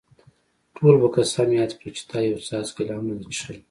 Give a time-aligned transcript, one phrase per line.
[0.75, 3.57] ټول به قسم یاد کړي چې تا یو څاڅکی لا هم نه دی څښلی.